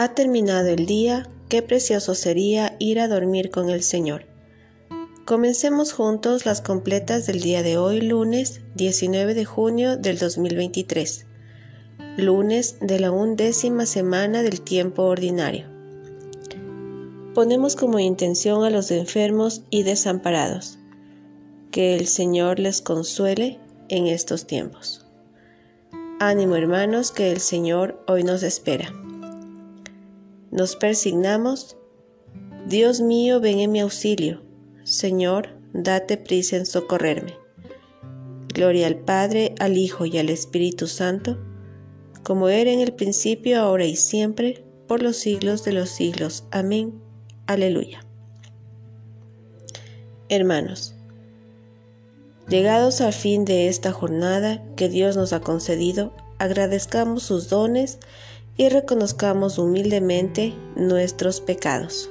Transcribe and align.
Ha 0.00 0.14
terminado 0.14 0.68
el 0.68 0.86
día, 0.86 1.28
qué 1.50 1.60
precioso 1.60 2.14
sería 2.14 2.74
ir 2.78 3.00
a 3.00 3.06
dormir 3.06 3.50
con 3.50 3.68
el 3.68 3.82
Señor. 3.82 4.24
Comencemos 5.26 5.92
juntos 5.92 6.46
las 6.46 6.62
completas 6.62 7.26
del 7.26 7.42
día 7.42 7.62
de 7.62 7.76
hoy, 7.76 8.00
lunes 8.00 8.62
19 8.76 9.34
de 9.34 9.44
junio 9.44 9.98
del 9.98 10.16
2023, 10.16 11.26
lunes 12.16 12.78
de 12.80 12.98
la 12.98 13.10
undécima 13.10 13.84
semana 13.84 14.42
del 14.42 14.62
tiempo 14.62 15.02
ordinario. 15.02 15.66
Ponemos 17.34 17.76
como 17.76 17.98
intención 17.98 18.64
a 18.64 18.70
los 18.70 18.90
enfermos 18.90 19.64
y 19.68 19.82
desamparados. 19.82 20.78
Que 21.72 21.94
el 21.94 22.06
Señor 22.06 22.58
les 22.58 22.80
consuele 22.80 23.60
en 23.90 24.06
estos 24.06 24.46
tiempos. 24.46 25.04
Ánimo 26.20 26.56
hermanos, 26.56 27.12
que 27.12 27.30
el 27.30 27.40
Señor 27.40 28.02
hoy 28.06 28.24
nos 28.24 28.42
espera. 28.42 28.94
Nos 30.50 30.76
persignamos. 30.76 31.76
Dios 32.66 33.00
mío, 33.00 33.40
ven 33.40 33.60
en 33.60 33.72
mi 33.72 33.80
auxilio. 33.80 34.42
Señor, 34.84 35.50
date 35.72 36.16
prisa 36.16 36.56
en 36.56 36.66
socorrerme. 36.66 37.34
Gloria 38.52 38.86
al 38.86 38.96
Padre, 38.96 39.54
al 39.58 39.76
Hijo 39.76 40.06
y 40.06 40.18
al 40.18 40.28
Espíritu 40.28 40.86
Santo, 40.86 41.38
como 42.22 42.48
era 42.48 42.70
en 42.70 42.80
el 42.80 42.92
principio, 42.92 43.60
ahora 43.60 43.84
y 43.84 43.96
siempre, 43.96 44.64
por 44.86 45.02
los 45.02 45.16
siglos 45.16 45.64
de 45.64 45.72
los 45.72 45.90
siglos. 45.90 46.44
Amén. 46.50 47.00
Aleluya. 47.46 48.04
Hermanos, 50.28 50.94
Llegados 52.50 53.00
al 53.00 53.12
fin 53.12 53.44
de 53.44 53.68
esta 53.68 53.92
jornada 53.92 54.60
que 54.74 54.88
Dios 54.88 55.16
nos 55.16 55.32
ha 55.32 55.38
concedido, 55.38 56.12
agradezcamos 56.38 57.22
sus 57.22 57.48
dones 57.48 58.00
y 58.60 58.68
reconozcamos 58.68 59.56
humildemente 59.56 60.52
nuestros 60.76 61.40
pecados. 61.40 62.10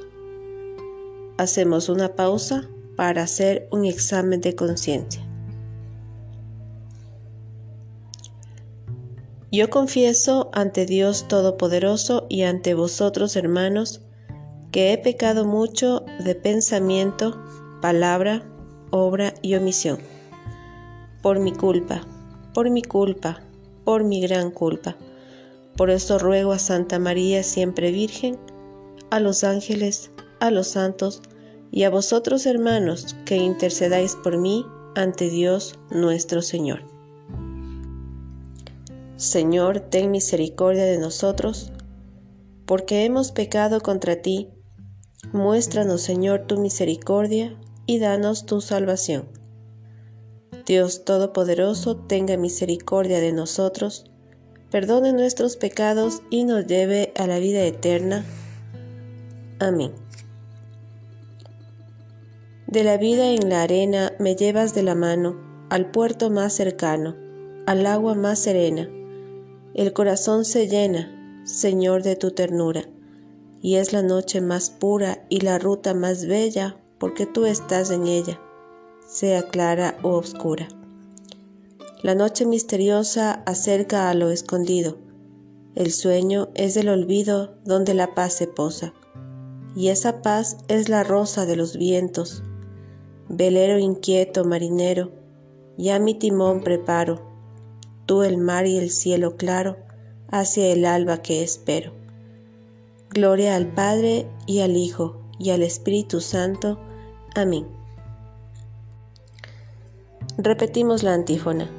Hacemos 1.38 1.90
una 1.90 2.16
pausa 2.16 2.68
para 2.96 3.22
hacer 3.22 3.68
un 3.72 3.86
examen 3.86 4.42
de 4.42 4.56
conciencia. 4.56 5.22
Yo 9.52 9.70
confieso 9.70 10.50
ante 10.52 10.88
Dios 10.88 11.28
Todopoderoso 11.28 12.26
y 12.30 12.42
ante 12.42 12.74
vosotros, 12.74 13.36
hermanos, 13.36 14.02
que 14.72 14.92
he 14.92 14.98
pecado 14.98 15.46
mucho 15.46 16.04
de 16.26 16.34
pensamiento, 16.34 17.40
palabra, 17.80 18.44
obra 18.90 19.36
y 19.44 19.54
omisión 19.54 20.00
por 21.22 21.40
mi 21.40 21.54
culpa, 21.54 22.02
por 22.56 22.72
mi 22.72 22.82
culpa, 22.82 23.40
por 23.84 24.04
mi 24.04 24.20
gran 24.20 24.50
culpa. 24.50 24.98
Por 25.80 25.92
eso 25.92 26.20
ruego 26.20 26.52
a 26.52 26.60
Santa 26.60 27.00
María 27.00 27.42
siempre 27.42 27.94
Virgen, 27.94 28.38
a 29.12 29.22
los 29.22 29.46
ángeles, 29.46 30.12
a 30.42 30.52
los 30.52 30.68
santos 30.68 31.22
y 31.72 31.84
a 31.84 31.90
vosotros 31.90 32.46
hermanos 32.46 33.16
que 33.26 33.38
intercedáis 33.38 34.18
por 34.18 34.38
mí 34.38 34.66
ante 34.94 35.30
Dios 35.30 35.80
nuestro 35.90 36.42
Señor. 36.42 36.82
Señor, 39.16 39.80
ten 39.80 40.12
misericordia 40.12 40.84
de 40.84 40.98
nosotros, 40.98 41.72
porque 42.66 43.06
hemos 43.06 43.32
pecado 43.32 43.80
contra 43.80 44.22
ti. 44.22 44.50
Muéstranos, 45.32 46.02
Señor, 46.02 46.42
tu 46.46 46.60
misericordia 46.60 47.58
y 47.86 48.00
danos 48.00 48.46
tu 48.46 48.60
salvación. 48.60 49.30
Dios 50.66 51.06
Todopoderoso 51.06 51.96
tenga 51.96 52.36
misericordia 52.36 53.22
de 53.22 53.32
nosotros, 53.32 54.09
perdone 54.72 55.14
nuestros 55.14 55.58
pecados 55.58 56.22
y 56.30 56.44
nos 56.44 56.66
lleve 56.68 57.14
a 57.18 57.28
la 57.28 57.40
vida 57.40 57.64
eterna. 57.64 58.26
Amén. 59.60 59.92
De 62.68 62.84
la 62.84 62.98
vida 62.98 63.32
en 63.32 63.50
la 63.50 63.64
arena 63.64 64.14
me 64.20 64.36
llevas 64.36 64.76
de 64.76 64.84
la 64.84 64.96
mano 64.96 65.36
al 65.70 65.90
puerto 65.92 66.30
más 66.30 66.54
cercano, 66.54 67.16
al 67.66 67.86
agua 67.86 68.16
más 68.16 68.40
serena. 68.40 68.90
El 69.74 69.94
corazón 69.94 70.46
se 70.46 70.68
llena, 70.68 71.44
Señor, 71.46 72.04
de 72.04 72.16
tu 72.16 72.32
ternura, 72.32 72.84
y 73.62 73.76
es 73.76 73.92
la 73.92 74.04
noche 74.04 74.42
más 74.42 74.70
pura 74.70 75.26
y 75.30 75.42
la 75.42 75.60
ruta 75.60 75.94
más 75.94 76.26
bella 76.26 76.78
porque 76.98 77.26
tú 77.26 77.46
estás 77.46 77.92
en 77.92 78.08
ella 78.08 78.40
sea 79.10 79.42
clara 79.42 79.98
o 80.04 80.10
oscura. 80.10 80.68
La 82.02 82.16
noche 82.16 82.46
misteriosa 82.46 83.44
acerca 83.46 84.10
a 84.10 84.14
lo 84.14 84.30
escondido. 84.30 84.98
El 85.76 85.92
sueño 85.92 86.48
es 86.56 86.78
el 86.78 86.88
olvido 86.88 87.56
donde 87.66 87.94
la 87.94 88.16
paz 88.16 88.32
se 88.36 88.48
posa. 88.48 88.94
Y 89.76 89.90
esa 89.90 90.22
paz 90.22 90.60
es 90.70 90.88
la 90.88 91.04
rosa 91.04 91.46
de 91.46 91.58
los 91.58 91.78
vientos. 91.78 92.42
Velero 93.28 93.80
inquieto, 93.80 94.46
marinero, 94.46 95.12
ya 95.78 96.00
mi 96.00 96.14
timón 96.14 96.64
preparo. 96.64 97.22
Tú 98.06 98.24
el 98.24 98.38
mar 98.38 98.66
y 98.66 98.78
el 98.78 98.92
cielo 98.92 99.36
claro, 99.36 99.76
hacia 100.30 100.68
el 100.68 100.86
alba 100.86 101.22
que 101.22 101.44
espero. 101.44 101.92
Gloria 103.10 103.58
al 103.58 103.74
Padre 103.74 104.26
y 104.46 104.62
al 104.62 104.78
Hijo 104.78 105.22
y 105.38 105.50
al 105.50 105.64
Espíritu 105.64 106.22
Santo. 106.22 106.80
Amén. 107.36 107.68
Repetimos 110.38 111.04
la 111.04 111.14
antífona. 111.14 111.79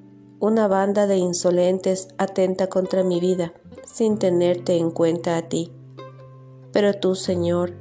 una 0.41 0.67
banda 0.67 1.05
de 1.05 1.17
insolentes 1.17 2.07
atenta 2.17 2.65
contra 2.65 3.03
mi 3.03 3.19
vida, 3.19 3.53
sin 3.85 4.17
tenerte 4.17 4.75
en 4.75 4.89
cuenta 4.89 5.37
a 5.37 5.43
ti. 5.43 5.71
Pero 6.73 6.95
tú, 6.95 7.13
Señor, 7.13 7.75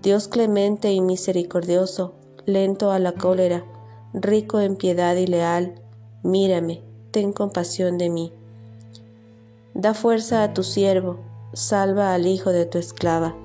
Dios 0.00 0.26
clemente 0.26 0.90
y 0.92 1.02
misericordioso, 1.02 2.14
lento 2.46 2.90
a 2.90 2.98
la 2.98 3.12
cólera, 3.12 3.66
rico 4.14 4.60
en 4.60 4.76
piedad 4.76 5.14
y 5.16 5.26
leal, 5.26 5.82
mírame, 6.22 6.82
ten 7.10 7.34
compasión 7.34 7.98
de 7.98 8.08
mí. 8.08 8.32
Da 9.74 9.92
fuerza 9.92 10.42
a 10.42 10.54
tu 10.54 10.62
siervo, 10.62 11.18
salva 11.52 12.14
al 12.14 12.26
hijo 12.26 12.50
de 12.50 12.64
tu 12.64 12.78
esclava, 12.78 13.36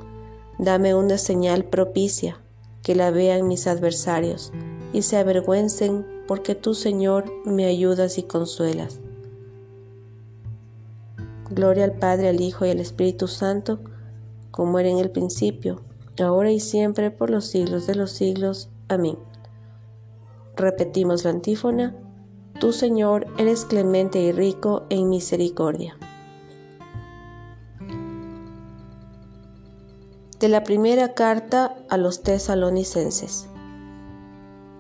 dame 0.59 0.95
una 0.95 1.17
señal 1.17 1.65
propicia, 1.65 2.39
que 2.83 2.95
la 2.95 3.11
vean 3.11 3.49
mis 3.49 3.67
adversarios 3.67 4.53
y 4.93 5.03
se 5.03 5.17
avergüencen 5.17 6.05
porque 6.27 6.55
tú, 6.55 6.73
Señor, 6.73 7.25
me 7.45 7.65
ayudas 7.65 8.17
y 8.17 8.23
consuelas. 8.23 8.99
Gloria 11.49 11.83
al 11.83 11.93
Padre, 11.93 12.29
al 12.29 12.39
Hijo 12.39 12.65
y 12.65 12.69
al 12.69 12.79
Espíritu 12.79 13.27
Santo, 13.27 13.79
como 14.51 14.79
era 14.79 14.89
en 14.89 14.99
el 14.99 15.11
principio, 15.11 15.81
ahora 16.19 16.51
y 16.51 16.59
siempre, 16.59 17.11
por 17.11 17.29
los 17.29 17.45
siglos 17.45 17.87
de 17.87 17.95
los 17.95 18.11
siglos. 18.11 18.69
Amén. 18.87 19.17
Repetimos 20.55 21.23
la 21.23 21.31
antífona. 21.31 21.95
Tú, 22.59 22.71
Señor, 22.71 23.27
eres 23.37 23.65
clemente 23.65 24.21
y 24.21 24.31
rico 24.31 24.85
en 24.89 25.09
misericordia. 25.09 25.97
De 30.39 30.47
la 30.47 30.63
primera 30.63 31.13
carta 31.13 31.75
a 31.89 31.97
los 31.97 32.23
tesalonicenses. 32.23 33.50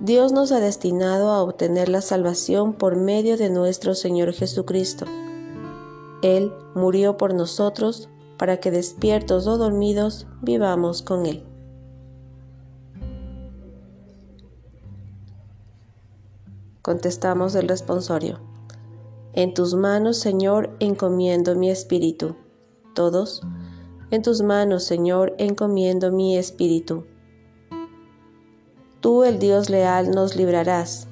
Dios 0.03 0.31
nos 0.31 0.51
ha 0.51 0.59
destinado 0.59 1.29
a 1.29 1.43
obtener 1.43 1.87
la 1.87 2.01
salvación 2.01 2.73
por 2.73 2.95
medio 2.95 3.37
de 3.37 3.51
nuestro 3.51 3.93
Señor 3.93 4.33
Jesucristo. 4.33 5.05
Él 6.23 6.51
murió 6.73 7.17
por 7.17 7.35
nosotros 7.35 8.09
para 8.39 8.57
que 8.59 8.71
despiertos 8.71 9.45
o 9.45 9.59
dormidos 9.59 10.25
vivamos 10.41 11.03
con 11.03 11.27
Él. 11.27 11.43
Contestamos 16.81 17.53
el 17.53 17.67
responsorio. 17.67 18.39
En 19.33 19.53
tus 19.53 19.75
manos, 19.75 20.17
Señor, 20.17 20.75
encomiendo 20.79 21.55
mi 21.55 21.69
espíritu. 21.69 22.35
Todos, 22.95 23.43
en 24.09 24.23
tus 24.23 24.41
manos, 24.41 24.83
Señor, 24.83 25.35
encomiendo 25.37 26.11
mi 26.11 26.37
espíritu. 26.37 27.05
Tú, 29.01 29.23
el 29.23 29.39
Dios 29.39 29.71
leal, 29.71 30.11
nos 30.11 30.35
librarás. 30.35 31.07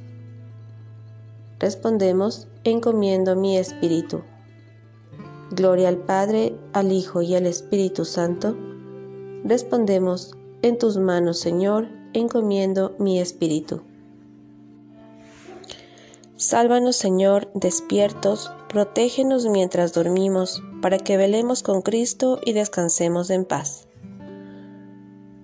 Respondemos, 1.59 2.47
encomiendo 2.63 3.35
mi 3.35 3.57
espíritu. 3.57 4.21
Gloria 5.49 5.89
al 5.89 5.97
Padre, 5.97 6.55
al 6.71 6.91
Hijo 6.91 7.23
y 7.23 7.33
al 7.33 7.47
Espíritu 7.47 8.05
Santo. 8.05 8.55
Respondemos, 9.43 10.35
en 10.61 10.77
tus 10.77 10.97
manos, 10.97 11.39
Señor, 11.39 11.87
encomiendo 12.13 12.95
mi 12.99 13.19
espíritu. 13.19 13.81
Sálvanos, 16.35 16.95
Señor, 16.95 17.49
despiertos, 17.55 18.51
protégenos 18.69 19.47
mientras 19.47 19.93
dormimos, 19.93 20.61
para 20.81 20.99
que 20.99 21.17
velemos 21.17 21.63
con 21.63 21.81
Cristo 21.81 22.39
y 22.45 22.53
descansemos 22.53 23.31
en 23.31 23.45
paz. 23.45 23.87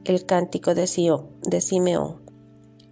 El 0.03 0.25
cántico 0.25 0.75
de, 0.75 0.87
de 1.41 1.61
Simeón. 1.61 2.24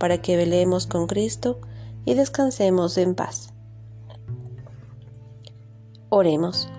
para 0.00 0.22
que 0.22 0.38
velemos 0.38 0.86
con 0.86 1.06
Cristo 1.06 1.60
y 2.06 2.14
descansemos 2.14 2.96
en 2.96 3.14
paz. 3.14 3.52
Oremos. 6.08 6.70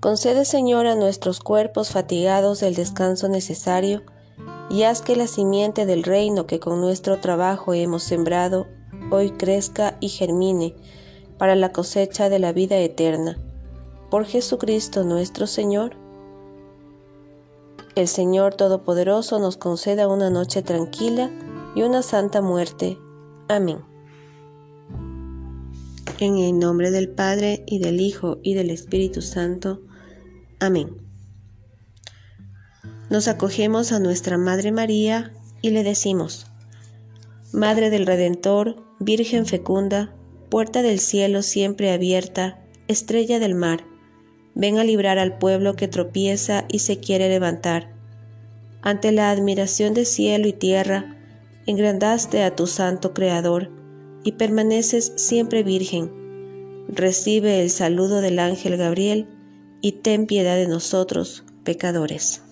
Concede, 0.00 0.44
Señor, 0.44 0.86
a 0.86 0.96
nuestros 0.96 1.40
cuerpos 1.40 1.88
fatigados 1.88 2.62
el 2.62 2.74
descanso 2.74 3.30
necesario 3.30 4.02
y 4.68 4.82
haz 4.82 5.00
que 5.00 5.16
la 5.16 5.26
simiente 5.26 5.86
del 5.86 6.02
reino 6.02 6.46
que 6.46 6.60
con 6.60 6.82
nuestro 6.82 7.20
trabajo 7.20 7.72
hemos 7.72 8.02
sembrado 8.02 8.66
hoy 9.10 9.30
crezca 9.30 9.96
y 10.00 10.10
germine 10.10 10.76
para 11.38 11.56
la 11.56 11.72
cosecha 11.72 12.28
de 12.28 12.38
la 12.38 12.52
vida 12.52 12.76
eterna. 12.76 13.38
Por 14.10 14.26
Jesucristo 14.26 15.04
nuestro 15.04 15.46
Señor. 15.46 15.96
El 17.94 18.08
Señor 18.08 18.54
Todopoderoso 18.54 19.38
nos 19.38 19.56
conceda 19.56 20.06
una 20.06 20.28
noche 20.28 20.60
tranquila 20.60 21.30
y 21.74 21.82
una 21.82 22.02
santa 22.02 22.40
muerte. 22.40 22.98
Amén. 23.48 23.78
En 26.18 26.36
el 26.36 26.58
nombre 26.58 26.90
del 26.90 27.08
Padre 27.08 27.64
y 27.66 27.78
del 27.78 28.00
Hijo 28.00 28.38
y 28.42 28.54
del 28.54 28.70
Espíritu 28.70 29.22
Santo. 29.22 29.80
Amén. 30.58 30.96
Nos 33.08 33.26
acogemos 33.26 33.92
a 33.92 33.98
nuestra 33.98 34.38
Madre 34.38 34.72
María 34.72 35.32
y 35.62 35.70
le 35.70 35.82
decimos, 35.82 36.46
Madre 37.52 37.90
del 37.90 38.06
Redentor, 38.06 38.76
Virgen 39.00 39.46
fecunda, 39.46 40.14
puerta 40.50 40.82
del 40.82 41.00
cielo 41.00 41.42
siempre 41.42 41.90
abierta, 41.90 42.62
estrella 42.86 43.38
del 43.38 43.54
mar, 43.54 43.84
ven 44.54 44.78
a 44.78 44.84
librar 44.84 45.18
al 45.18 45.38
pueblo 45.38 45.74
que 45.74 45.88
tropieza 45.88 46.66
y 46.68 46.80
se 46.80 47.00
quiere 47.00 47.28
levantar. 47.28 47.94
Ante 48.82 49.12
la 49.12 49.30
admiración 49.30 49.94
de 49.94 50.04
cielo 50.04 50.46
y 50.46 50.52
tierra, 50.52 51.19
engrandaste 51.66 52.42
a 52.42 52.54
tu 52.54 52.66
santo 52.66 53.12
Creador, 53.12 53.70
y 54.24 54.32
permaneces 54.32 55.12
siempre 55.16 55.62
virgen. 55.62 56.10
Recibe 56.88 57.62
el 57.62 57.70
saludo 57.70 58.20
del 58.20 58.38
ángel 58.38 58.76
Gabriel 58.76 59.28
y 59.80 59.92
ten 59.92 60.26
piedad 60.26 60.56
de 60.56 60.66
nosotros, 60.66 61.44
pecadores. 61.64 62.42